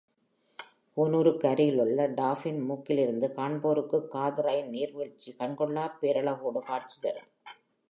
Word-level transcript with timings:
கூனூருக்கு 0.97 1.47
அருகிலுள்ள 1.47 2.07
டாஃபின் 2.07 2.59
மூக்கி 2.69 2.93
லிருந்து 2.93 3.33
காண்போர்க்குக் 3.37 4.09
காதரைன் 4.15 4.67
நீர்வீழ்ச்சி 4.67 5.35
கண்கொள்ளாப் 5.39 5.97
பேரழகோடு 6.01 6.59
காட்சி 6.59 6.99
தரும். 7.01 7.29